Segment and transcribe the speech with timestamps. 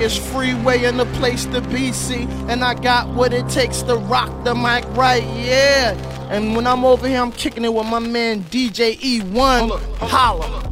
[0.00, 2.22] It's Freeway and the place to be, see.
[2.48, 5.92] And I got what it takes to rock the mic right, yeah.
[6.30, 9.80] And when I'm over here, I'm kicking it with my man DJ E1.
[9.98, 10.68] Holla.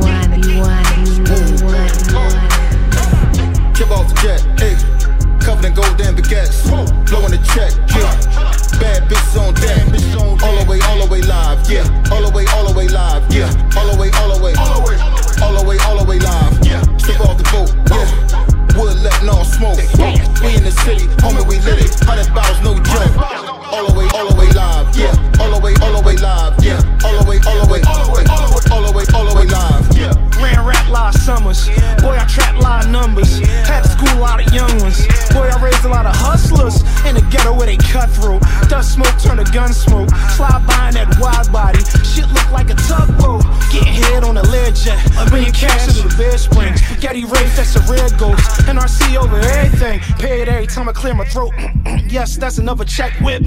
[0.00, 0.46] Want.
[3.88, 5.40] Off the jet, ayy.
[5.40, 6.64] Covered in gold and baguettes.
[7.08, 8.65] Blowing the check, yeah.
[8.80, 9.86] Bad bitches on deck.
[10.42, 11.84] All the way, all the way live, yeah.
[12.12, 13.50] All the way, all the way live, yeah.
[13.76, 14.54] All the way, all the way.
[15.42, 16.54] All the way, all the way live.
[16.64, 16.82] Yeah.
[16.98, 18.06] Step off the boat, yeah.
[18.78, 19.80] Wood letting all smoke.
[20.44, 21.92] We in the city, homie, we lit it.
[22.04, 23.16] Hundred bottles, no joke.
[23.72, 25.16] All the way, all the way live, yeah.
[25.40, 26.78] All the way, all the way live, yeah.
[27.04, 28.24] All the way, all the way, all the way,
[28.70, 30.12] all the way, all the way live, yeah.
[30.42, 31.66] Ran rap of summers.
[32.04, 33.40] Boy, I trap of numbers.
[33.66, 34.65] Had to school lot of young
[38.86, 40.10] smoke turn to gun smoke.
[40.38, 41.82] Slide by in that wide body.
[42.06, 43.42] Shit look like a tugboat.
[43.72, 44.98] Getting hit on a Learjet.
[45.28, 46.80] Bringing cash into the bed springs.
[47.00, 48.44] Getty Rafe, that's a red ghost.
[48.64, 50.00] NRC over everything.
[50.18, 51.52] Pay it every time I clear my throat.
[52.06, 53.42] yes, that's another check whip.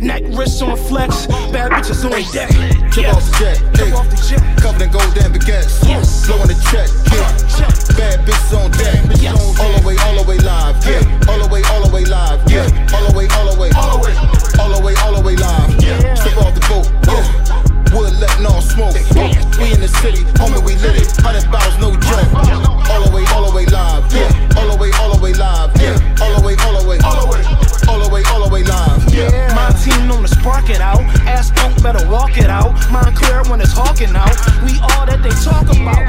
[0.00, 1.26] Neck, wrists on flex.
[1.52, 2.50] Bad bitches on deck.
[2.92, 4.42] Chip off the jet, Chip off the jet.
[4.62, 5.84] Covered in gold and baguettes.
[5.86, 6.26] Yes.
[6.26, 7.22] Blowing the check, yeah.
[7.22, 7.96] Uh, check.
[7.96, 9.20] Bad bitches on deck.
[9.20, 9.36] Yes.
[9.60, 11.28] All the way, all the way live, yeah.
[11.28, 12.66] All the way, all the way live, yeah.
[12.94, 13.70] All the way, all the way.
[13.76, 15.70] All the way, all the way, all the way live.
[15.82, 16.14] Yeah.
[16.14, 17.94] Step off the boat, yeah.
[17.94, 18.94] Wood letting all smoke.
[19.58, 21.08] We in the city, homie, we lit it.
[21.22, 22.28] Hundred bottles, no joke.
[22.90, 24.58] All the way, all the way live, yeah.
[24.58, 25.96] All the way, all the way live, yeah.
[26.20, 26.98] All the way, all the way.
[27.02, 27.42] All the way,
[27.88, 29.54] all the way, all the way live, yeah.
[29.54, 31.00] My team known to spark it out.
[31.24, 32.74] Ass don't better walk it out.
[32.90, 34.36] Mind clear when it's hawking out.
[34.62, 36.07] We all that they talk about.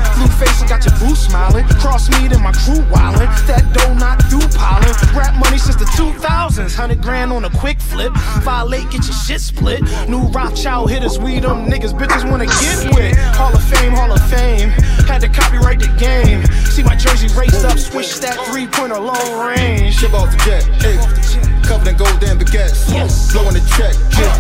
[0.79, 1.65] Got your boo smiling.
[1.67, 3.27] Cross me to my crew wildin'.
[3.47, 4.93] That dough not through piling.
[5.13, 6.73] Rap money since the 2000s.
[6.73, 8.13] Hundred grand on a quick flip.
[8.43, 9.81] Violate, get your shit split.
[10.07, 13.17] New Rothschild hitters, we them niggas bitches wanna get with.
[13.35, 14.69] Hall of Fame, Hall of Fame.
[15.09, 16.45] Had to copyright the game.
[16.71, 19.99] See my jersey raced up, switch that three pointer long range.
[19.99, 21.48] Chip off the jet, ayy.
[21.69, 22.89] Covered in gold and baguettes.
[22.89, 23.29] Yes.
[23.31, 24.33] Blowing the check, yeah.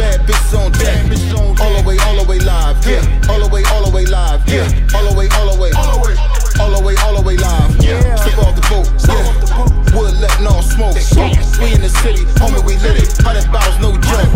[0.00, 1.04] Bad bitches on deck.
[1.60, 3.04] All the way, all the way live, yeah.
[3.28, 4.64] All the way, all the way live, yeah.
[4.96, 5.70] All the way, all the way.
[5.76, 6.16] All the way,
[6.56, 8.16] all the way, all the way live, yeah.
[8.16, 9.28] Step off the boat, yeah.
[9.92, 10.96] Wood letting all smoke.
[11.60, 13.12] We in the city, homie, we lit it.
[13.20, 14.32] Hundred bottles, no joke.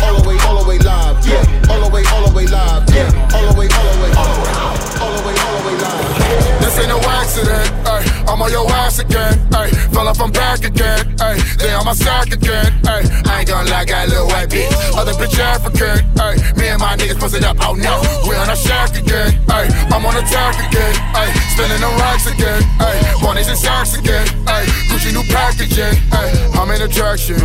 [0.00, 1.44] All the way, all the way live, yeah.
[1.68, 3.12] All the way, all the way live, yeah.
[3.36, 4.10] All the way, all the way.
[4.16, 4.56] All the way,
[4.96, 6.64] all the way, all the way live.
[6.64, 8.00] This ain't no accident, ay.
[8.24, 9.68] I'm on your ass again, ay.
[10.06, 11.34] Off, I'm back again, ay.
[11.58, 13.02] They on my sack again, ay.
[13.26, 14.70] I ain't gonna lie, got a little white bitch.
[14.94, 16.36] Other bitch African, ay.
[16.56, 17.98] Me and my niggas posted up, oh no.
[18.28, 19.66] We on a shack again, ay.
[19.90, 21.32] I'm on attack again, ay.
[21.50, 23.18] Spinning the racks again, ay.
[23.20, 24.85] Bunnies and sacks again, ay.
[25.06, 26.58] Gucci new packaging, ay.
[26.58, 27.38] I'm in attraction.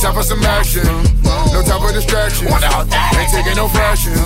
[0.00, 0.84] Time for some action.
[1.52, 2.46] No time for distraction.
[2.48, 4.20] Ain't taking no fractions.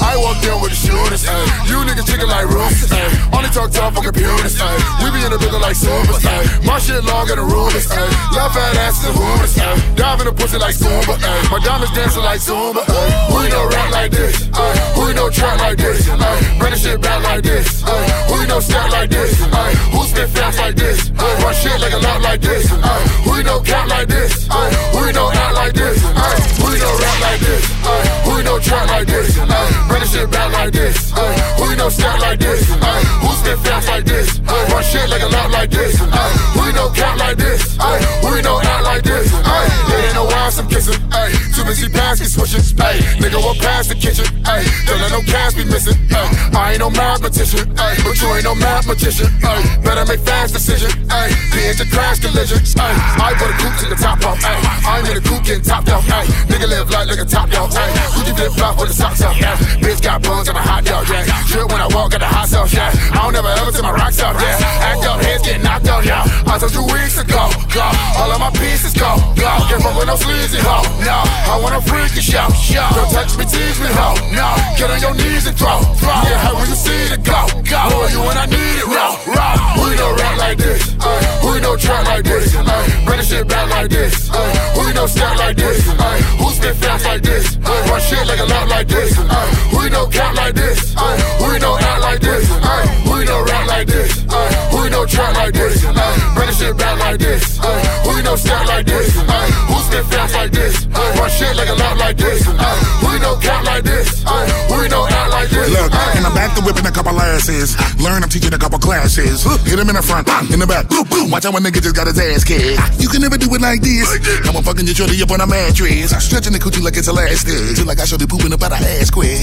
[0.00, 1.44] I walked in with the shooters, ay.
[1.68, 3.30] You niggas chicken like roofers, ay.
[3.32, 4.76] Only talk tough on computers, ay.
[5.02, 6.44] We be in the building like supers, ay.
[6.64, 8.08] My shit long and the rulers, ay.
[8.34, 9.76] Love fat asses and rumors, ay.
[9.96, 11.48] Dive in the pussy like Zumba, ay.
[11.50, 13.08] My diamonds dancing like Zumba, ay.
[13.32, 14.72] Who you know rap like this, ay.
[14.94, 16.58] Who you know trap like this, ay.
[16.58, 18.28] Bring the shit back like this, ay.
[18.28, 19.72] Who you know step like this, ay.
[19.92, 21.42] Who spit fast like this, ay.
[21.42, 23.02] Run shit like a lot like this, ay.
[23.26, 24.68] You know cap like this, ay.
[24.94, 26.36] You know act like this, ay.
[26.58, 28.02] You know rap like this, ay.
[28.26, 29.88] You know trap like this, ay.
[29.88, 31.32] Bring the shit back like this, ay.
[31.58, 33.00] You know step like this, ay.
[33.22, 34.72] Who spit fast like this, ay.
[34.72, 36.30] Run shit like a lot like this, ay.
[36.56, 37.98] You know cap like this, ay.
[38.22, 39.66] You know act like this, ay.
[39.88, 41.30] It ain't no why I'm kissing, ay.
[41.54, 42.96] Too busy basket switching, ay.
[43.18, 44.62] Nigga walk past the kitchen, ay.
[44.86, 46.28] Don't let no cash be missing, ay.
[46.54, 47.94] I ain't no mathematician, ay.
[48.04, 49.28] But you ain't no mathematician.
[49.42, 49.60] ay.
[49.82, 51.28] Better make fast decision, ay.
[51.52, 52.94] Be into crash collision, ay.
[53.18, 54.58] I put a coupe to the top off, ay.
[54.86, 56.24] I'm in the coupe getting topped off, ay.
[56.50, 57.90] Nigga live like like a top dog, ay.
[58.14, 59.56] Gucci flip flop with the socks off, yeah.
[59.82, 61.26] Bitch got buns on a hot dog, yeah.
[61.50, 62.92] Drip when I walk at the hot sauce, yeah.
[63.12, 64.88] I don't never ever take my rocks off, yeah.
[64.90, 66.24] Act up, heads get knocked out, yeah.
[66.46, 67.86] I told you weeks ago, go.
[68.18, 69.50] All of my pieces go, go.
[69.68, 71.18] Can't fuck with no sleazy hoe, no.
[71.24, 72.84] I wanna freak you, show, show.
[72.92, 74.48] Don't touch me, tease me, hoe, no.
[74.76, 76.20] Get on your knees and throw, throw.
[76.28, 77.80] Yeah, how when you see the go, go.
[77.88, 79.56] Boy, you when I need it, roll, roll.
[79.76, 80.82] Who you know rap like this?
[81.00, 81.20] Ay.
[81.42, 82.54] Who you know trap like this?
[82.54, 83.04] Ay.
[83.06, 84.30] Bring the shit back like this.
[84.30, 84.50] Ay.
[84.74, 85.80] Who you know step like this?
[85.88, 86.18] Ay.
[86.40, 87.56] Who spit fast like this?
[87.64, 87.90] Ay.
[87.90, 89.10] Run shit like a lot like this.
[89.18, 89.46] Ay.
[89.72, 90.94] Who you know cap like this?
[90.96, 91.16] Ay.
[91.40, 92.44] Who you know act like this?
[92.50, 92.84] Ay.
[93.06, 94.10] Who you know rap like this?
[94.28, 94.48] Ay.
[94.72, 95.84] Who you know trap like this?
[95.84, 96.34] Ay.
[96.34, 97.60] Bring the shit back like this.
[97.60, 98.07] Ay.
[98.28, 99.16] Who you know step like this?
[99.16, 99.48] Ay.
[99.72, 100.86] Who spit fast like this?
[100.92, 101.18] Ay.
[101.18, 102.46] Run shit like a lot like this.
[102.46, 102.98] Ay.
[103.18, 104.22] You know cap like this?
[104.26, 104.46] Ay.
[104.68, 105.68] You know act like this?
[105.72, 107.74] Look, and I'm back to whipping a couple asses.
[107.98, 109.42] Learn, I'm teaching a couple classes.
[109.64, 110.86] Hit him in the front, in the back.
[111.32, 113.00] Watch out when nigga just got his ass kicked.
[113.02, 114.06] You can never do it like this.
[114.44, 116.12] Come on, fucking your shorty up on a mattress.
[116.22, 117.76] Stretching the coochie like it's elastic.
[117.76, 119.40] Till like I show the pooping up out her ass quick.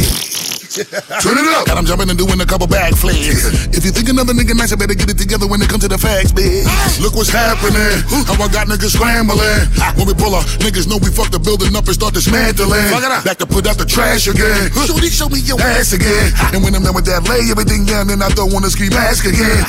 [0.75, 1.67] Turn it up.
[1.71, 3.71] And I'm jumping and doing a couple back flips.
[3.75, 5.91] If you think another nigga nice, I better get it together when it comes to
[5.91, 6.67] the facts, bitch.
[6.99, 8.03] Look what's happening.
[8.27, 9.63] How I got niggas scrambling.
[9.95, 12.91] When we pull up, niggas know we fuck the building up and start dismantling.
[13.23, 14.71] Back to put out the trash again.
[14.85, 16.33] Shorty, show me your ass again.
[16.53, 19.25] And when I'm done with that, lay everything down, then I don't wanna scream ask
[19.25, 19.65] again.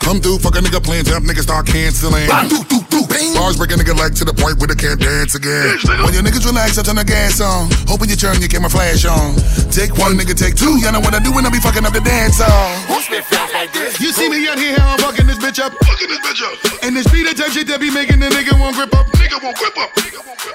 [0.00, 2.26] Come through, fuck a nigga playing jump, niggas start canceling.
[2.48, 3.36] Doo, doo, doo, bing.
[3.36, 5.76] Bars break a nigga leg to the point where they can't dance again.
[6.02, 7.68] When your niggas relax, I turn the gas on.
[7.86, 9.36] Hoping you turn, you get my flash on.
[9.70, 10.80] Take one, nigga, take two.
[10.80, 12.72] Y'all know what I do when I be fucking up the dance song.
[12.90, 14.00] Who's been flat like this?
[14.00, 15.76] You see me out here, how I'm fucking this bitch up.
[15.84, 16.56] Fucking this bitch up.
[16.82, 19.06] And this beat the type shit that be making the nigga won't grip up.
[19.14, 19.94] Nigga won't grip up.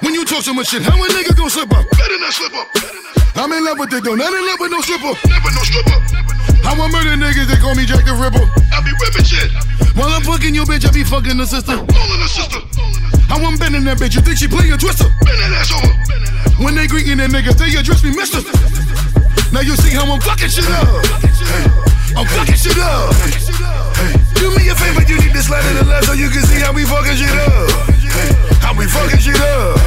[0.02, 1.86] When you talk so much shit, how a nigga gon' slip up?
[1.96, 2.68] Better not slip up.
[3.36, 5.14] I'm in love with it though, not in love with no stripper.
[5.28, 6.25] Never no stripper.
[6.66, 8.42] I want murder niggas, they call me Jack the Ripper.
[8.74, 9.48] I be ripping shit.
[9.94, 11.78] While I'm fucking your bitch, I be fucking the sister.
[11.78, 12.58] Rolling the sister.
[13.30, 15.06] I want bending that bitch, you think she playing twister?
[15.22, 15.94] Bend that ass over.
[16.58, 18.42] When they greeting that nigga, they address me mister.
[19.54, 20.90] Now you see how I'm fucking shit up.
[22.18, 23.14] I'm fucking shit up.
[24.34, 26.58] Do me a favor, you need to slide to the left so you can see
[26.58, 27.70] how we fucking shit up.
[28.58, 29.78] How we fucking shit up.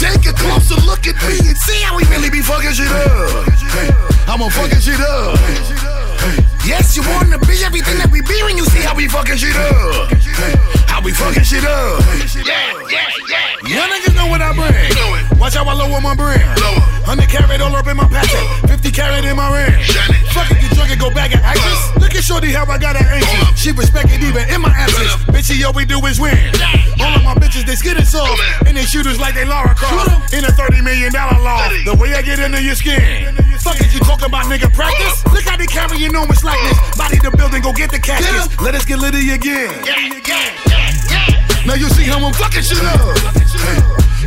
[0.00, 3.19] Take a closer look at me and see how we really be fucking shit up.
[4.40, 5.36] I'm going fucking shit up.
[6.64, 9.52] Yes, you wanna be everything that we be when you see how we fucking shit
[9.52, 10.08] up.
[10.88, 12.00] How we fucking shit up.
[12.40, 13.68] Yeah, yeah, yeah.
[13.68, 15.36] Young niggas know what I bring.
[15.36, 16.40] Watch how I lower my brand.
[17.04, 18.40] 100 carat all up in my pocket.
[18.64, 19.76] 50 carat in my ring.
[20.32, 22.00] Fuck it, get drunk and go back and actress.
[22.00, 23.60] Look at Shorty how I got her anxious.
[23.60, 25.20] She respect it even in my absence.
[25.28, 26.32] Bitchy, all we do is win.
[26.96, 28.40] All of my bitches, they skin and soft.
[28.64, 30.32] And they shooters like they Lara Croft.
[30.32, 31.68] In a $30 million law.
[31.84, 33.49] The way I get into your skin.
[33.60, 35.20] Fuck it, you talking about nigga practice?
[35.32, 36.80] Look how they carry enormous likeness.
[36.96, 38.48] Body the building, go get the caskets.
[38.60, 39.68] Let us get litty again.
[41.68, 43.00] Now you see how I'm fucking shit up.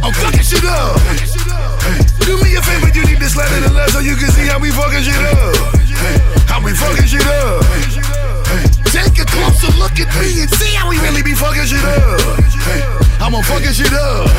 [0.06, 1.02] I'm fucking shit up.
[2.22, 4.46] Do me a favor, you need to slide to the left so you can see
[4.46, 5.58] how we fucking shit up.
[6.46, 7.66] How we fucking shit up.
[8.94, 12.22] Take a closer look at me and see how we really be fucking shit up.
[13.18, 14.30] I'm going fucking shit up.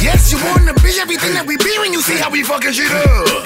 [0.00, 2.90] Yes, you wanna be everything that we be when you see how we fucking shit
[2.90, 3.44] up.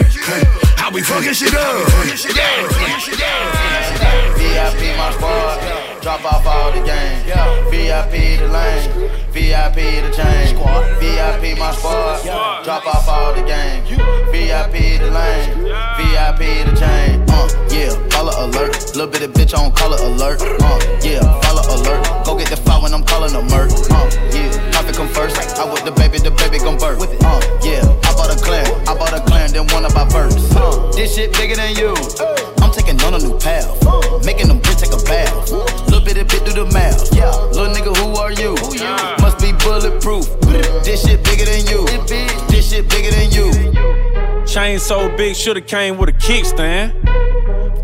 [0.77, 1.89] How we fucking shit up.
[2.07, 2.71] Yeah, shit day
[3.19, 7.21] yeah, VIP my squad, drop off all the game.
[7.71, 10.57] VIP the lane, VIP the chain.
[10.99, 12.23] VIP my squad,
[12.65, 13.85] drop off all the game.
[14.33, 15.51] VIP the lane,
[15.97, 17.25] VIP the chain.
[17.29, 20.41] Uh, yeah, color alert, little bit of bitch on color alert.
[20.41, 23.71] Uh, yeah, follow alert, go get the file when I'm calling a murk.
[23.91, 25.37] Uh, yeah, profit come first.
[25.59, 27.01] I with the baby, the baby gon' birth.
[27.01, 30.37] Uh, yeah, I bought a clan, I bought a clan, then one of my birds.
[30.57, 31.95] Uh, this shit bigger than you.
[32.71, 33.67] I'm taking on a new path,
[34.25, 35.51] making them bitch take a bath.
[35.51, 37.13] Little bit of bit through the mouth.
[37.13, 38.55] Yeah, little nigga, who are you?
[39.21, 40.27] Must be bulletproof.
[40.85, 41.85] This shit bigger than you.
[42.47, 44.47] This shit bigger than you.
[44.47, 46.95] Chain so big, shoulda came with a kickstand.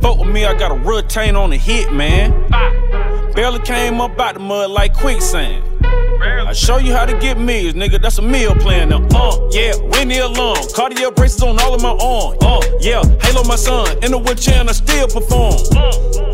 [0.01, 2.31] Fuck with me, I got a retain on the hit, man.
[3.33, 5.65] Barely came up out the mud like quicksand.
[6.47, 8.01] I show you how to get meals, nigga.
[8.01, 9.07] That's a meal plan now.
[9.11, 10.59] Uh, yeah, Winnie alone.
[10.75, 12.39] Cartier braces on all of my arms.
[12.41, 13.99] Uh, yeah, Halo my son.
[14.05, 15.59] In the wheelchair and I still perform.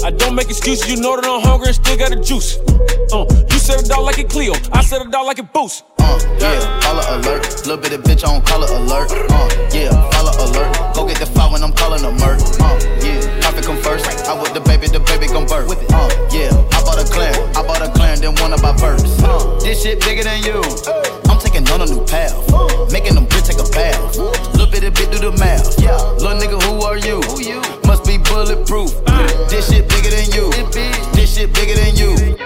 [0.05, 0.91] I don't make excuses.
[0.91, 2.59] You know that I'm hungry and still got the juice.
[3.13, 4.55] Uh, you said a dog like a Clio.
[4.73, 5.85] I said a dog like a Boost.
[5.99, 7.43] Uh, yeah, color alert.
[7.65, 9.13] Little bit of bitch I on color alert.
[9.13, 10.95] Uh, yeah, follow alert.
[10.95, 12.41] Go get the file when I'm calling a murk.
[12.61, 14.05] Uh, yeah, profit come first.
[14.29, 15.71] I with the baby, the baby gon' birth.
[15.71, 19.23] Uh, yeah, I bought a clan, I bought a clan, then one of my birds.
[19.23, 20.63] Uh, this shit bigger than you.
[21.31, 22.35] I'm taking on a new path,
[22.93, 24.17] making them bitch take a bath.
[24.53, 25.81] Little bit of bit through the mouth.
[25.81, 27.21] Yeah, little nigga, who are you?
[27.87, 28.91] Must be bulletproof.
[29.49, 30.51] This shit bigger than you.
[31.13, 32.37] This shit bigger than you.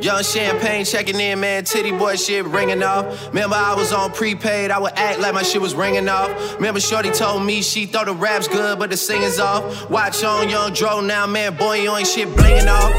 [0.00, 1.64] Young champagne checking in, man.
[1.64, 3.28] Tity Boi shit ringing off.
[3.28, 4.70] Remember, I was on prepaid.
[4.70, 6.30] I would act like my shit was ringing off.
[6.56, 9.90] Remember, Shorty told me she thought the rap's good, but the singing's off.
[9.90, 11.56] Watch on Young Dro now, man.
[11.56, 12.92] Boy, you ain't shit blinging off.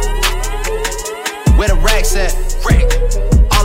[1.58, 2.47] Where the racks at?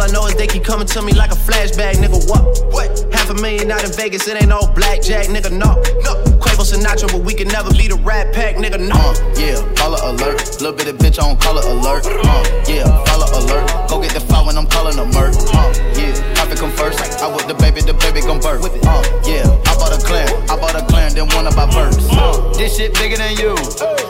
[0.03, 2.27] All I know is they keep coming to me like a flashback, nigga.
[2.27, 2.43] What?
[2.75, 3.07] What?
[3.15, 5.53] Half a million out in Vegas, it ain't no blackjack, nigga.
[5.53, 6.13] No, no.
[6.43, 8.83] Quavo Sinatra, but we can never be the Rat Pack, nigga.
[8.83, 8.99] No.
[8.99, 10.43] Uh, yeah, color alert.
[10.59, 12.03] Little bit of bitch on color alert.
[12.03, 13.71] Uh, yeah, follow alert.
[13.89, 15.39] Go get the file when I'm calling a murk.
[15.55, 16.99] Uh, yeah, profit come first.
[17.23, 18.67] I with the baby, the baby gon' birth.
[18.67, 22.03] Uh, yeah, I bought a clan, I bought a clan, then one of my birds.
[22.11, 23.55] Uh, this shit bigger than you.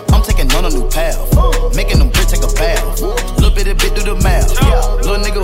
[0.08, 1.20] I'm taking on a new path,
[1.76, 3.02] making them bitch take a bath.
[3.36, 4.48] Little bit of bit through the mouth.
[4.56, 5.41] Yeah, little nigga,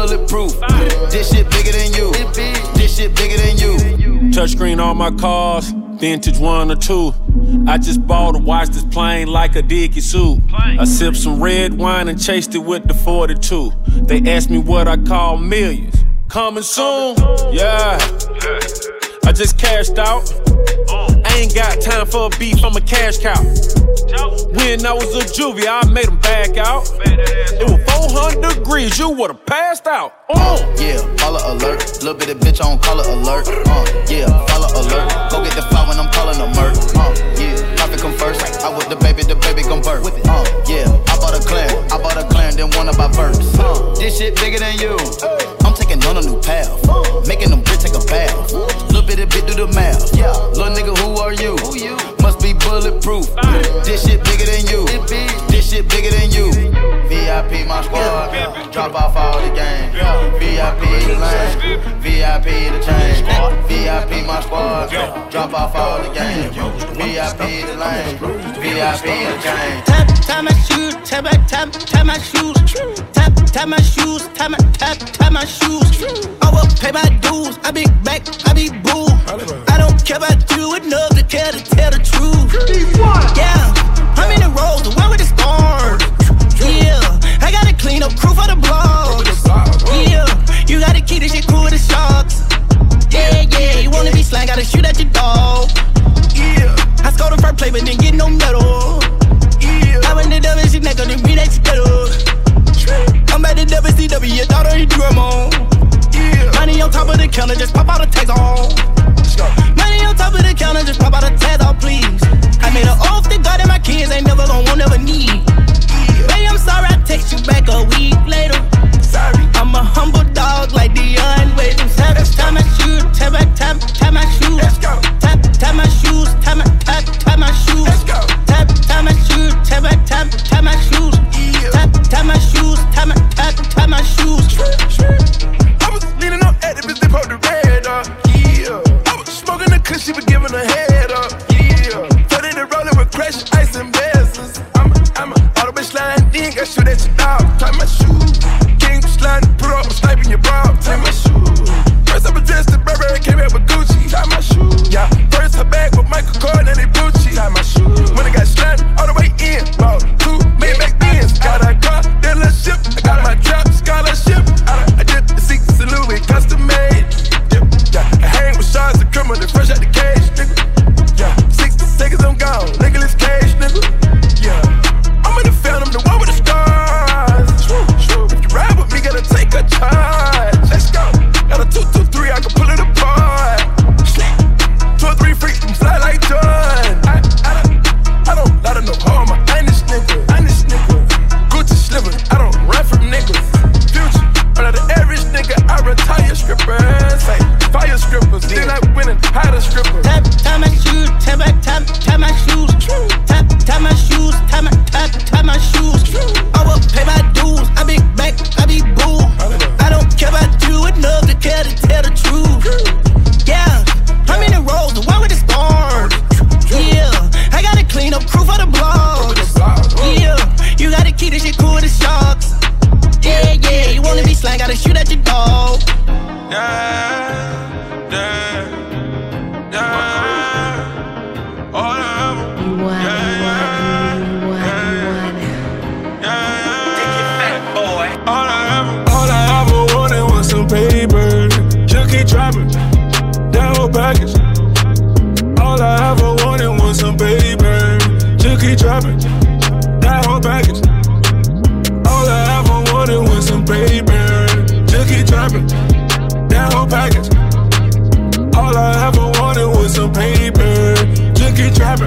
[0.00, 0.52] bulletproof.
[1.10, 2.12] This shit bigger than you.
[2.74, 3.76] This shit bigger than you.
[4.30, 7.12] Touchscreen on my cars, vintage one or two.
[7.66, 10.40] I just bought a watch this plane like a dicky suit.
[10.52, 13.72] I sipped some red wine and chased it with the 42.
[14.04, 15.96] They asked me what I call millions.
[16.28, 17.16] Coming soon,
[17.52, 17.98] yeah.
[18.00, 20.22] I I just cashed out.
[21.40, 23.40] I ain't got time for a beef, I'm a cash cow.
[24.52, 26.84] When I was a juvie, I made him back out.
[27.00, 27.80] It was
[28.12, 30.12] 400 degrees, you would've passed out.
[30.28, 30.60] Uh.
[30.76, 31.80] Yeah, follow alert.
[32.04, 33.48] Little bit of bitch on collar alert.
[33.48, 35.08] Uh, yeah, follow alert.
[35.30, 36.76] Go get the file when I'm calling a murk.
[36.92, 37.08] Uh,
[37.40, 38.44] yeah, profit come first.
[38.60, 40.04] I with the baby, the baby gon' birth.
[40.04, 43.40] Uh, yeah, I bought a clan, I bought a clan, then one of my verse.
[43.58, 44.92] Uh, this shit bigger than you.
[45.64, 46.68] I'm taking on a new path.
[47.26, 48.52] Making them bitch take a bath.
[48.92, 50.12] Little bit of bit do the math.
[50.16, 50.92] Yeah, little nigga,
[53.10, 53.84] bulletproof.
[53.84, 54.86] This shit bigger than you.
[55.48, 56.52] This shit bigger than you.
[57.08, 58.72] VIP my squad.
[58.72, 59.90] Drop off all the game.
[60.38, 61.80] VIP the lane.
[62.00, 63.24] VIP the chain.
[63.68, 64.90] VIP my squad.
[65.30, 66.50] Drop off all the game.
[66.94, 68.18] VIP the lane.
[68.60, 69.82] VIP the chain.
[69.84, 73.09] Tap, tap my shoes, tap, tap, tap my shoes.
[73.52, 76.02] Tap my shoes, tap, my- tap, tap my shoes.
[76.40, 77.58] I will pay my dues.
[77.64, 79.06] I be back, I be boo.
[79.68, 82.54] I don't care about you enough to care to tell the truth.
[83.36, 83.74] Yeah,
[84.16, 86.00] I'm in the road, the one with the stars.
[86.62, 87.02] Yeah,
[87.44, 89.38] I got a clean up crew for the blogs.
[90.08, 90.26] Yeah,
[90.66, 92.42] you gotta keep this shit cool with the sharks.
[93.12, 95.68] Yeah, yeah, you wanna be slang, gotta shoot at your dog.
[96.34, 99.02] Yeah, I scored the first play, but didn't get no medal.
[99.60, 102.39] Yeah, I went to the WC neck on the next schedule.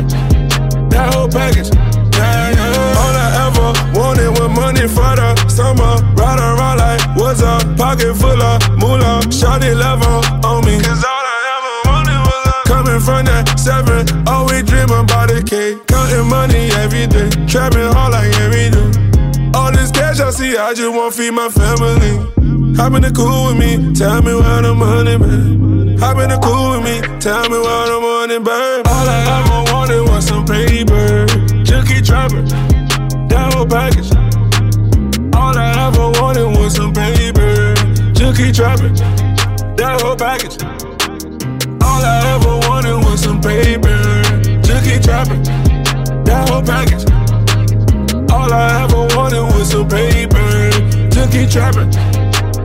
[0.09, 1.69] That whole package.
[2.15, 3.01] Yeah, yeah.
[3.01, 5.97] All I ever wanted was money for the summer.
[6.15, 7.63] Ride around like what's up?
[7.77, 9.21] Pocket full of moolah.
[9.29, 10.79] Shawty level on me.
[10.81, 14.05] Cause all I ever wanted was a coming from that seven.
[14.27, 15.85] Always dreaming about a cake.
[15.87, 17.29] Counting money every day.
[17.47, 18.89] Trapping hard like every day.
[19.55, 22.17] All this cash I see, I just want to feed my family.
[22.75, 25.97] Hop in the cool with me, tell me where the money been.
[25.99, 28.81] Hop in the cool with me, tell me where the money been.
[28.87, 29.62] All I ever
[32.23, 32.49] Just
[33.27, 34.09] that whole package.
[35.35, 37.73] All I ever wanted was some paper.
[38.13, 38.93] Just keep trapping,
[39.75, 40.55] that whole package.
[41.83, 43.99] All I ever wanted was some paper.
[44.63, 45.43] Just keep trapping,
[46.23, 47.03] that whole package.
[48.31, 50.69] All I ever wanted was some paper.
[51.09, 51.91] Just keep trapping.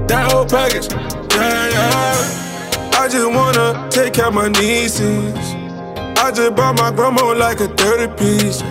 [0.07, 0.87] That whole package.
[1.35, 2.91] Yeah, yeah.
[2.93, 5.35] I just wanna take of my nieces.
[6.17, 8.63] I just bought my grandma like a 30 piece.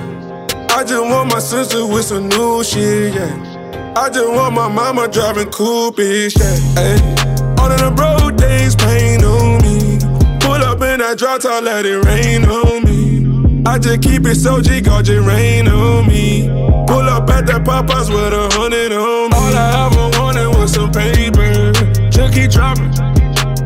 [0.77, 3.93] I just want my sister with some new shit, yeah.
[3.98, 6.29] I just want my mama driving coupe, yeah.
[6.77, 7.55] Ay.
[7.57, 9.98] All of the road days pain on me.
[10.39, 13.63] Pull up in that drop top, let it rain on me.
[13.65, 16.48] I just keep it so G, God, just rain on me.
[16.86, 19.36] Pull up at that Popeyes with a hundred on me.
[19.36, 21.74] All I ever wanted was some paper.
[22.12, 22.91] Just keep dropping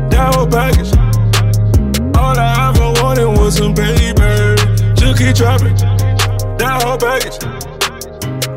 [0.08, 0.96] that whole package.
[2.16, 4.56] All I ever wanted was some paper.
[4.94, 5.91] Just keep dropping
[6.62, 7.38] that whole package.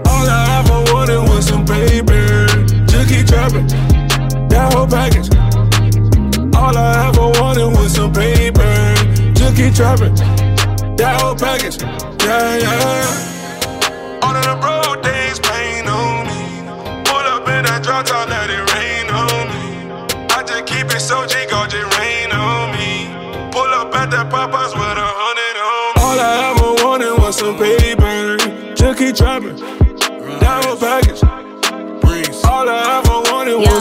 [0.05, 2.45] All I ever wanted was some paper.
[2.85, 3.67] Just keep dropping
[4.49, 5.29] that whole package.
[6.55, 8.73] All I ever wanted was some paper.
[9.33, 10.13] Just keep dropping
[10.97, 11.81] that whole package.
[11.81, 14.21] Yeah, yeah.
[14.21, 16.41] All of the road days pain on me.
[17.09, 18.29] Pull up in that drop top,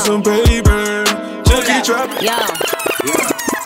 [0.04, 1.04] some paper.
[1.44, 2.24] Keep dropping.
[2.24, 2.36] Yo.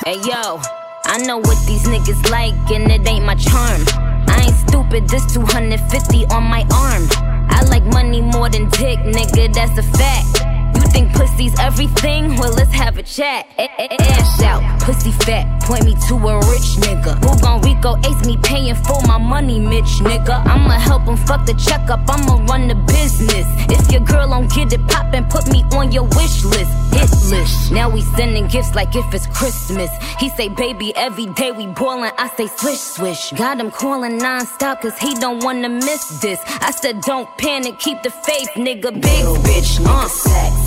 [0.07, 0.61] Hey yo,
[1.05, 3.83] I know what these niggas like, and it ain't my charm.
[4.29, 7.09] I ain't stupid, this 250 on my arm.
[7.51, 10.45] I like money more than dick, nigga, that's a fact.
[10.77, 12.37] You think pussy's everything?
[12.37, 13.47] Well, let's have a chat.
[13.59, 13.99] A- a-
[14.45, 17.15] out, pussy fat, point me to a rich nigga.
[17.25, 20.47] Who gon' Rico ace me paying for my money, Mitch nigga?
[20.47, 23.47] I'ma help him fuck the checkup, I'ma run the business.
[23.71, 26.73] If your girl don't get it poppin', put me on your wish list.
[26.93, 27.73] Hit list.
[27.73, 29.91] Now we sending gifts like if it's Christmas.
[30.19, 32.13] He say, baby, every day we ballin'.
[32.19, 33.33] I say, swish, swish.
[33.33, 36.41] Got him calling non-stop cause he don't wanna miss this.
[36.61, 38.91] I said, don't panic, keep the faith, nigga.
[38.93, 40.09] Big bitch, uh.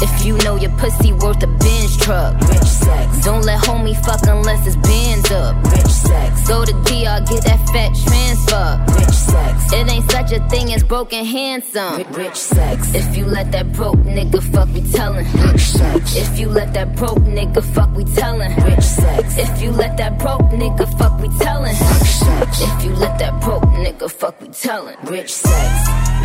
[0.01, 3.23] If you know your pussy worth a Benz truck, rich sex.
[3.25, 6.47] Don't let homie fuck unless it's bands up, rich sex.
[6.47, 9.73] Go to DR, get that fat transfer, rich sex.
[9.73, 12.93] It ain't such a thing as broken handsome, rich sex.
[12.93, 16.15] If you let that broke nigga fuck, we tellin', rich sex.
[16.15, 19.37] If you let that broke nigga fuck, we tellin', rich sex.
[19.37, 22.61] If you let that broke nigga fuck, we tellin', rich sex.
[22.61, 25.69] If you let that broke nigga fuck, we tellin', rich sex.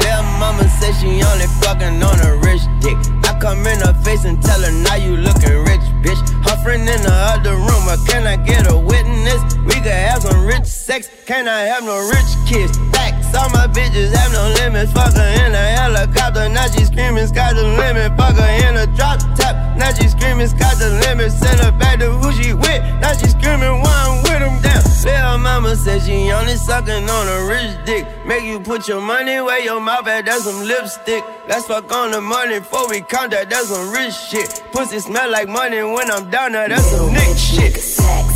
[0.03, 2.99] Little mama said she only fucking on a rich dick.
[3.41, 6.19] Come in her face and tell her, now you looking rich, bitch.
[6.49, 9.39] Her friend in the other room, but can I get a witness?
[9.67, 12.77] We could have some rich sex, can I have no rich kids?
[12.91, 14.91] Facts, all my bitches have no limits.
[14.93, 18.17] Fuck her in a helicopter, now she screaming, sky the limit.
[18.17, 21.33] Fuck her in a drop top, now she screaming, sky the limit.
[21.33, 24.83] Send her back to who she with, now she screaming, why I'm with him down.
[25.05, 28.07] Little mama said she only sucking on a rich dick.
[28.27, 31.23] Make you put your money where your mouth at, that's some lipstick.
[31.49, 34.63] Let's fuck on the money before we count that, that's some rich shit.
[34.73, 37.77] Pussy smell like money when I'm down there, that's some Nick shit.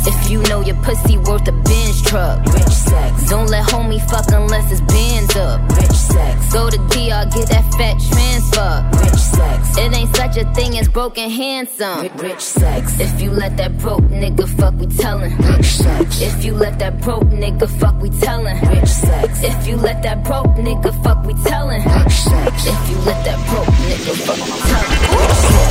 [0.07, 2.39] If you know your pussy worth a Benz truck,
[2.91, 3.29] sex.
[3.29, 6.53] Don't let homie fuck unless it's bands up, rich sex.
[6.53, 8.73] Go to DR, get that fat transfer,
[9.03, 9.77] rich sex.
[9.77, 12.99] It ain't such a thing as broken handsome, rich sex.
[12.99, 16.21] If you let that broke nigga fuck, we tellin', rich sex.
[16.21, 19.43] If you let that broke nigga fuck, we tellin', rich sex.
[19.43, 22.67] If you let that broke nigga fuck, we tellin', rich sex.
[22.73, 25.70] If you let that broke nigga fuck, we tellin', rich sex.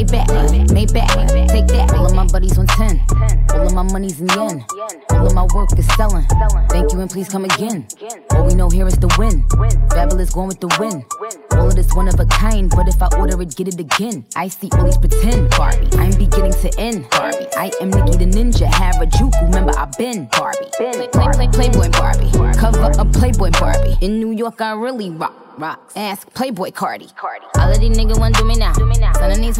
[0.00, 0.28] lay back,
[0.92, 1.92] back, take that.
[1.94, 3.02] All of my buddies on ten,
[3.52, 4.64] all of my money's in yen,
[5.10, 6.26] all of my work is selling.
[6.70, 7.86] Thank you and please come again.
[8.30, 9.44] All we know here is the win.
[10.20, 11.04] is going with the win.
[11.52, 14.24] All of this one of a kind, but if I order it, get it again.
[14.36, 15.88] I see all these pretend Barbie.
[15.98, 17.46] I'm beginning to end Barbie.
[17.56, 19.48] I am Nicki the Ninja, Harajuku.
[19.48, 20.70] Remember I've been Barbie.
[20.76, 22.30] Play, play, play, Playboy Barbie.
[22.56, 23.96] Cover a Playboy Barbie.
[24.00, 25.34] In New York, I really rock.
[25.58, 25.94] Rocks.
[25.94, 27.12] Ask Playboi Carti.
[27.58, 28.72] All of these niggas want do me now.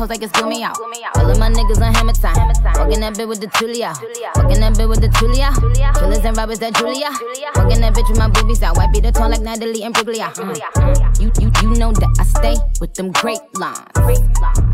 [0.01, 0.77] Son of these hoes like it's me out.
[1.17, 2.55] All of my niggas on hammer time.
[2.75, 3.95] Fucking that bitch with the Tulia.
[4.35, 5.53] Fucking that bitch with the Tulia.
[5.95, 7.11] Killers and robbers that Julia.
[7.55, 8.77] Fucking that bitch with my boobies out.
[8.77, 10.33] Wipe it a tone like Natalie Imbruglia.
[10.35, 11.21] Mm, mm.
[11.21, 13.77] You, you, you know that I stay with them great lines.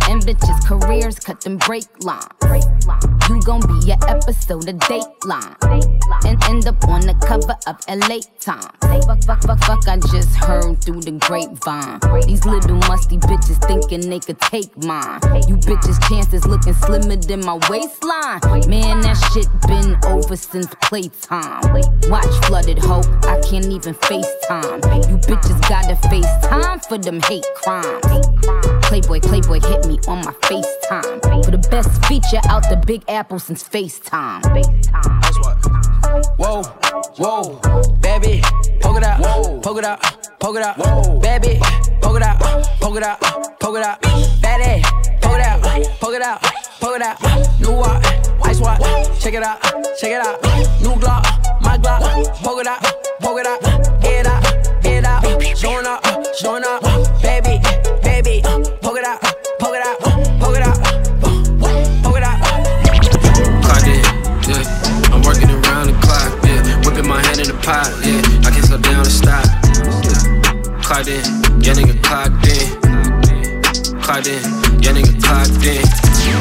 [0.09, 3.15] And bitches' careers cut them break lines.
[3.29, 5.57] You gon' be an episode of Dateline.
[6.25, 9.05] And end up on the cover of LA Times.
[9.07, 12.01] Fuck, fuck, fuck, fuck, I just heard through the grapevine.
[12.27, 15.21] These little musty bitches thinking they could take mine.
[15.49, 18.41] You bitches' chances looking slimmer than my waistline.
[18.69, 21.62] Man, that shit been over since playtime.
[22.09, 25.11] Watch flooded hope, I can't even FaceTime.
[25.11, 28.05] You bitches gotta FaceTime for them hate crimes.
[28.87, 31.45] Playboy, Playboy hit me on my FaceTime.
[31.45, 34.44] For the best feature out the Big Apple since FaceTime.
[36.37, 36.62] Whoa,
[37.16, 37.59] whoa,
[38.00, 38.42] baby,
[38.81, 41.59] poke it out, whoa, poke it out, poke it out, whoa, baby,
[42.02, 42.38] poke it out,
[42.79, 43.18] poke it out,
[43.59, 44.02] poke it out,
[44.42, 44.83] baby,
[45.22, 45.62] poke it out,
[45.98, 46.42] poke it out,
[46.79, 47.18] poke it out,
[47.59, 48.05] new watch,
[48.44, 48.83] ice watch,
[49.18, 49.62] check it out,
[49.98, 50.38] check it out,
[50.83, 51.24] new Glock,
[51.62, 52.02] my Glock,
[52.42, 52.83] poke it out,
[53.20, 53.62] poke it out,
[54.02, 56.05] get it out, get it out, showing up,
[56.37, 56.83] showing up,
[67.66, 68.46] pot, yeah.
[68.46, 69.42] I can't slow down or stop.
[70.87, 71.18] Clocked in,
[71.59, 72.66] yeah, nigga clocked in.
[73.98, 74.38] Clocked in,
[74.79, 75.83] yeah, nigga clocked in.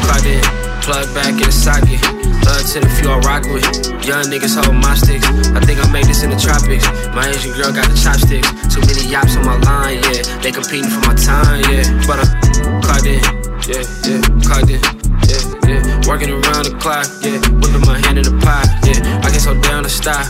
[0.06, 0.42] Clocked in,
[0.86, 1.98] plug back in the socket.
[2.46, 3.66] Love to the few I rock with.
[4.06, 5.26] Young niggas hold my sticks.
[5.58, 6.86] I think I made this in the tropics.
[7.18, 8.46] My Asian girl got the chopsticks.
[8.70, 10.22] Too many yaps on my line, yeah.
[10.46, 11.90] They competing for my time, yeah.
[12.06, 13.18] But I'm clocked in,
[13.66, 14.22] yeah, yeah.
[14.46, 14.78] Clocked in,
[15.26, 16.06] yeah, yeah.
[16.06, 17.42] Working around the clock, yeah.
[17.50, 19.26] Whipping my hand in the pot, yeah.
[19.26, 20.30] I can't slow down to stop.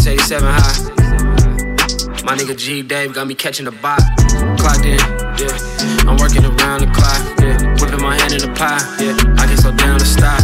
[0.00, 2.24] Exit 87 high.
[2.24, 4.00] My nigga G Dave got me catching the bot.
[4.56, 4.96] Clocked in,
[5.36, 5.52] yeah.
[6.08, 7.60] I'm working around the clock, yeah.
[7.76, 9.12] Whipping my hand in the pot, yeah.
[9.36, 10.40] I can slow down to stop.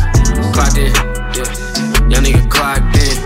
[0.53, 0.93] Clocked in,
[1.33, 1.49] yeah.
[2.05, 3.17] Young nigga clocked in.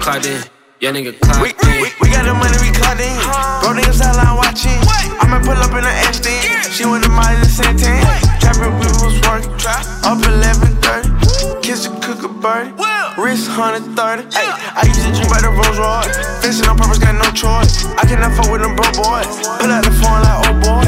[0.00, 0.40] Clocked in,
[0.80, 1.84] yeah, nigga clocked We, in.
[1.84, 3.12] we, we got the money, we clocked in.
[3.60, 4.80] Bro, niggas sideline watching.
[5.20, 6.32] I'ma pull up in the Aston.
[6.72, 8.08] She went to Miley to Santan.
[8.40, 9.52] Trapping, we was working.
[10.00, 11.60] Up 11.30.
[11.60, 12.93] Kiss a cook a birdie.
[13.14, 13.94] Wrist 130.
[13.94, 14.42] Ay,
[14.74, 16.18] I used to dream about the Rolls Royce.
[16.42, 17.86] Fishing on purpose, got no choice.
[17.94, 19.30] I cannot fuck with them bro boys.
[19.62, 20.82] Pull out the phone like, oh boy.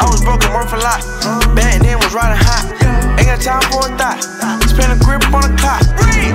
[0.00, 1.04] I was broken, worth a lot.
[1.52, 2.72] Back then was riding hot.
[3.20, 4.24] Ain't got time for a thought.
[4.64, 5.84] Spin a grip on the clock.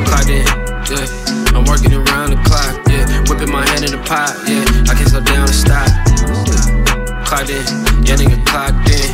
[0.06, 0.46] Clocked in,
[0.86, 1.10] yeah.
[1.58, 3.10] I'm working around the clock, yeah.
[3.26, 4.62] Whipping my hand in the pot, yeah.
[4.86, 5.90] I can't slow down to stop.
[7.26, 7.66] Clocked in,
[8.06, 9.10] yeah, nigga clocked in.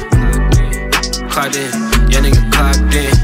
[1.32, 1.72] Clocked in,
[2.12, 3.16] yeah, nigga clocked in.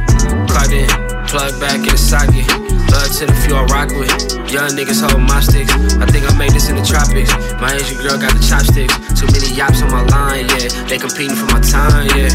[0.48, 0.88] Clocked in,
[1.30, 2.50] plug back in the socket.
[2.90, 4.10] Love to the few I rock with.
[4.50, 5.70] Young niggas hold my sticks.
[6.02, 7.30] I think I made this in the tropics.
[7.62, 8.98] My Asian girl got the chopsticks.
[9.14, 10.74] Too many yaps on my line, yeah.
[10.90, 12.34] They competing for my time, yeah.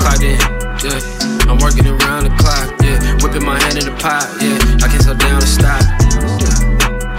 [0.00, 0.40] Clocked in,
[0.80, 1.00] yeah.
[1.44, 2.96] I'm working around the clock, yeah.
[3.20, 4.56] Whipping my hand in the pot, yeah.
[4.80, 5.84] I can't slow down to stop.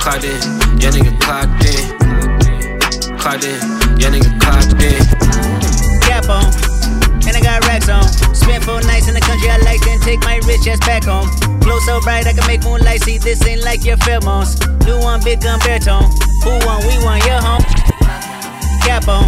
[0.02, 0.42] Clocked in,
[0.82, 1.82] yeah, nigga clocked in.
[3.22, 3.62] Clocked in,
[4.02, 4.98] yeah, nigga clocked in.
[6.02, 6.61] Cap on, and
[7.52, 8.08] got racks on.
[8.34, 11.28] Spent four nights in the country I like, then take my rich ass back home.
[11.60, 13.18] Glow so bright I can make moonlight see.
[13.18, 14.56] This ain't like your pheromones.
[14.86, 16.08] New one, big gun baritone.
[16.44, 16.80] Who won?
[16.88, 17.20] We won.
[17.28, 17.64] Your home.
[18.88, 19.28] Cap on,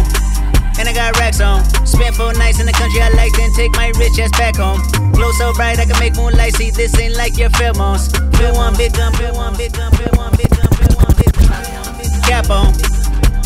[0.78, 1.64] and I got racks on.
[1.86, 4.80] Spent four nights in the country I like, then take my rich ass back home.
[5.12, 6.70] Glow so bright I can make moonlight see.
[6.70, 8.08] This ain't like your pheromones.
[8.40, 11.32] New one, big gun, big one, big gun, big one, big gun, big one, big
[11.34, 12.22] gun.
[12.24, 12.93] Cap on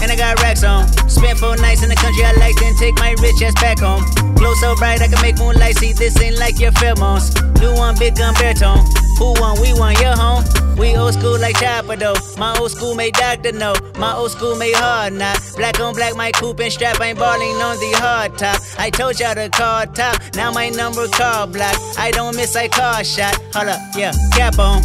[0.09, 0.89] and I got racks on.
[1.09, 4.05] Spent four nights in the country I like, then take my rich ass back home.
[4.35, 5.93] Glow so bright I can make moonlight see.
[5.93, 7.35] This ain't like your pheromones.
[7.61, 8.85] New one, big gun baritone.
[9.19, 9.61] Who won?
[9.61, 9.95] We won.
[10.01, 10.45] Your home.
[10.79, 12.15] We old school like Chopper though.
[12.37, 13.75] My old school made Doctor know.
[13.99, 15.41] My old school made hard not.
[15.57, 18.63] Black on black, my coupe and strap ain't balling on the hard top.
[18.79, 20.23] I told y'all to call top.
[20.37, 21.77] Now my number call block.
[21.99, 23.35] I don't miss, I call shot.
[23.55, 24.83] Hold up, yeah, cap on.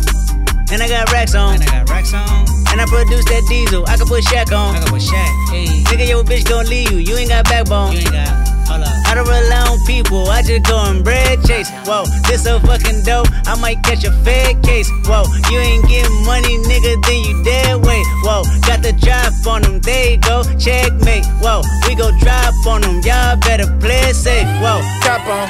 [0.71, 1.55] And I got racks on.
[1.55, 2.52] And I got racks on.
[2.73, 3.85] And I produce that diesel.
[3.85, 4.73] I can put Shaq on.
[4.73, 5.29] I can put Shaq.
[5.53, 5.85] Hey.
[5.93, 6.97] Nigga, your bitch gon' leave you.
[6.97, 7.93] You ain't got backbone.
[7.93, 8.33] You ain't got.
[8.65, 8.89] Hold up.
[9.05, 10.25] I don't rely on people.
[10.25, 11.69] I just go and bread chase.
[11.85, 13.29] Whoa, this so fucking dope.
[13.45, 14.89] I might catch a fed case.
[15.05, 15.21] Whoa,
[15.53, 16.97] you ain't getting money, nigga.
[17.05, 18.07] Then you dead weight.
[18.25, 19.79] Whoa, got the drop on them.
[19.79, 20.41] they go.
[20.57, 21.29] Checkmate.
[21.45, 23.05] Whoa, we go drop on them.
[23.05, 24.49] Y'all better play safe.
[24.65, 24.81] Whoa.
[25.05, 25.45] Cap on,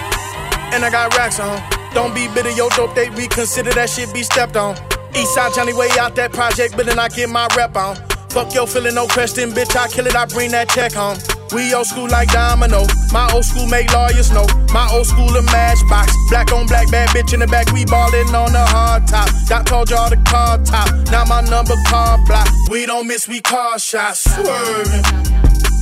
[0.76, 1.56] and I got racks on.
[1.94, 4.76] Don't be bitter, yo, dope, they reconsider that shit be stepped on.
[5.14, 7.96] Eastside Johnny way out that project, but then I get my rep on.
[8.30, 11.18] Fuck yo, feeling no question, bitch, I kill it, I bring that check home.
[11.54, 12.88] We old school like Domino.
[13.12, 14.48] My old school make lawyers know.
[14.74, 16.12] My old school a matchbox.
[16.30, 17.72] Black on black, bad bitch in the back.
[17.72, 19.30] We ballin' on the hard top.
[19.48, 20.90] Doc told y'all the car top.
[21.12, 22.48] Now my number car block.
[22.72, 24.22] We don't miss, we car shots.
[24.22, 25.06] Swerving.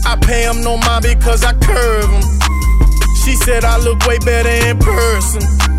[0.05, 2.21] I pay him no mind because I curve him.
[3.23, 5.70] She said I look way better in person.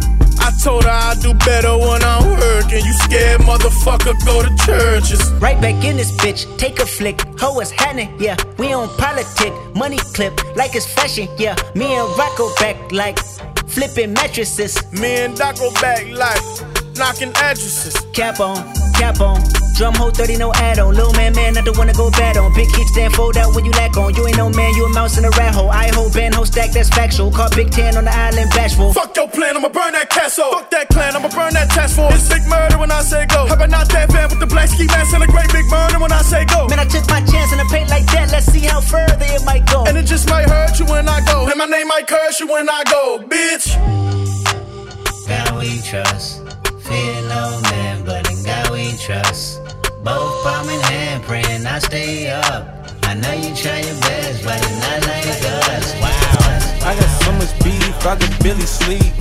[0.42, 2.85] I told her I do better when I'm working.
[2.85, 5.31] You scared motherfucker, go to churches.
[5.40, 7.20] Right back in this bitch, take a flick.
[7.40, 8.11] Ho, what's happening?
[8.18, 11.28] Yeah, we on politic, money clip like it's fashion.
[11.38, 13.18] Yeah, me and Rocco back like
[13.66, 14.74] flipping mattresses.
[14.92, 16.42] Me and Doc go back like
[16.96, 17.96] knocking addresses.
[18.12, 18.57] Cap on,
[18.94, 19.62] cap on.
[19.74, 20.94] Drum hole 30, no add on.
[20.94, 22.52] Little man, man, not the one to go bad on.
[22.54, 24.14] Big hits, then fold out when you lack on.
[24.14, 25.70] You ain't no man, you a mouse in a rat hole.
[25.70, 27.30] I hold band, hold stack, that's factual.
[27.30, 28.92] Call Big Ten on the island, bashful.
[28.92, 30.52] Fuck your plan, I'ma burn that castle.
[30.52, 32.14] Fuck that clan, I'ma burn that task force.
[32.14, 33.46] It's big murder when I say go.
[33.46, 35.98] How about not that fan with the black ski mask and a great big murder
[35.98, 36.68] when I say go?
[36.68, 38.30] Man, I took my chance in a paint like that.
[38.30, 39.85] Let's see how further it might go.
[39.87, 41.48] And it just might hurt you when I go.
[41.48, 43.72] And my name might curse you when I go, bitch.
[45.26, 46.44] God we trust.
[46.85, 49.62] Fear no man, but in God we trust.
[50.03, 52.91] Both palm in hand, praying I stay up.
[53.05, 55.95] I know you try your best, but it's not like us.
[56.03, 56.88] Wow.
[56.88, 59.15] I got so much beef, I could barely sleep.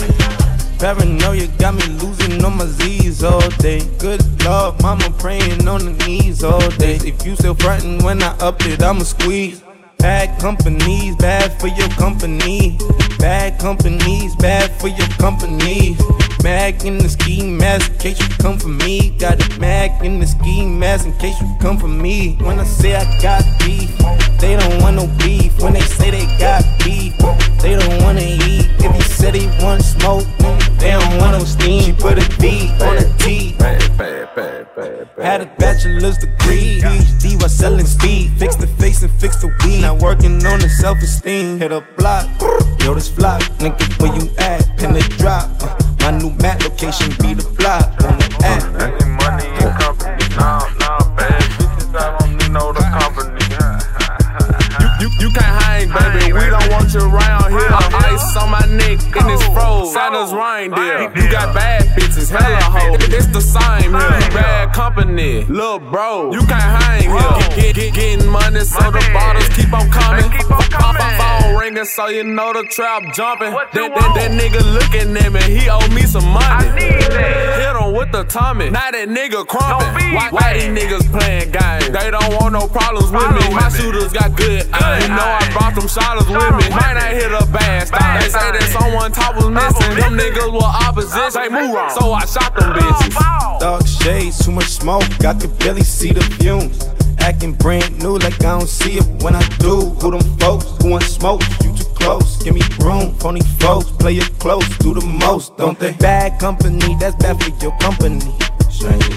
[0.80, 3.82] Paranoia got me losing on my Z's all day.
[4.00, 6.96] Good lord, mama praying on the knees all day.
[6.96, 9.62] If you still frontin' when I up it, I'ma squeeze.
[10.02, 12.76] Bad companies, bad for your company.
[13.20, 15.96] Bad companies, bad for your company.
[16.44, 19.12] Mag in the ski mask in case you come for me.
[19.20, 22.36] Got a mag in the ski mask in case you come for me.
[22.42, 23.96] When I say I got beef,
[24.40, 25.62] they don't want no beef.
[25.62, 27.14] When they say they got beef,
[27.62, 28.66] they don't wanna eat.
[28.80, 30.26] If you said they want smoke,
[30.80, 31.84] they don't want no steam.
[31.84, 33.56] She Put a B on a T.
[35.22, 38.32] Had a bachelor's degree, PhD while selling speed.
[38.38, 39.82] Fix the face and fix the weed.
[39.82, 41.60] Now working on the self-esteem.
[41.60, 42.28] Hit a block,
[42.84, 44.78] yo this flock, nigga where you at?
[44.78, 45.50] Pin the drop.
[45.62, 48.64] Uh, my new map location be the block on the app.
[48.82, 53.38] Any money and company, nah, nah, bad bitches, I don't need no the company.
[54.82, 56.34] You, you, you can't hang, baby.
[56.34, 57.70] We don't want you around here.
[57.70, 58.61] Ice on my neck in this
[60.10, 60.30] froze.
[60.30, 61.12] Santa's reindeer.
[61.16, 62.98] You got bad bitches, hella hoes.
[63.14, 64.32] It's the same here.
[64.32, 66.32] Bad company, little bro.
[66.32, 67.56] You can't hang here.
[67.56, 70.30] Get, get, getting money, so the bottles keep on coming.
[70.48, 73.52] Pop my phone ringing, so you know the trap jumping.
[73.52, 76.70] That, that, that nigga looking at me, he owe me some money.
[76.82, 78.70] Hit him with the Tommy.
[78.70, 80.14] Now that nigga crumping.
[80.14, 81.90] Why, why these niggas playing games?
[81.92, 83.54] They don't want no problems with me.
[83.54, 85.02] My shooters got good aim.
[85.02, 86.66] You know I brought them shotters with me.
[86.72, 88.20] Might not hit a bad style.
[88.20, 89.91] They say that someone top was missing.
[89.96, 91.42] Them niggas were opposition.
[91.42, 91.90] They move wrong.
[91.90, 93.60] So I shot them bitches.
[93.60, 96.84] Dark shades, too much smoke, got to barely see the fumes.
[97.20, 99.82] Acting brand new like I don't see it when I do.
[100.02, 100.66] Who them folks?
[100.82, 101.42] Who want smoke?
[101.64, 102.42] You too close.
[102.44, 103.92] Give me room, phony folks.
[103.92, 105.94] Play it close, do the most, don't they?
[105.94, 108.20] Bad company, that's bad for your company.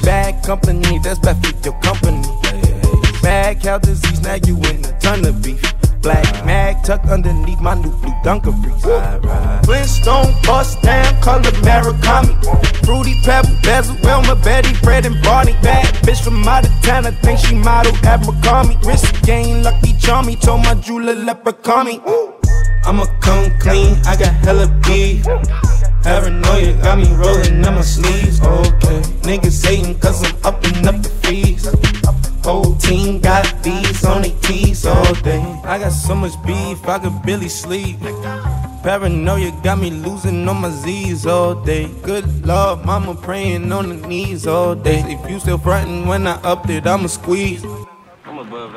[0.02, 2.22] Bad company, that's bad for your company.
[3.22, 5.73] Bad cow disease, now you in a ton of beef.
[6.04, 9.64] Black mag tucked underneath my new blue Dunkaroos.
[9.64, 12.34] Flintstone bust down, color Murakami.
[12.84, 15.52] Fruity Pebble, Bezel, Wilma, Betty, Fred, and Barney.
[15.62, 18.76] Bad bitch from out of town, I think she model at McCarmy.
[18.84, 22.00] Wrist game, lucky charmy, told my jeweler leprechaun me.
[22.84, 25.24] I'ma come clean, I got hella beef.
[26.04, 28.38] Paranoia got me rolling in my sleeves.
[28.38, 31.64] Okay, niggas hating cause I'm upping up the fees.
[32.44, 35.40] Whole team got these on their tees all day.
[35.64, 37.96] I got so much beef, I could barely sleep.
[38.82, 41.88] Paranoia got me losing on my Z's all day.
[42.02, 45.00] Good lord, mama praying on the knees all day.
[45.06, 47.64] If you still frontin' when I upped it, I'ma squeeze.
[48.26, 48.74] I'm above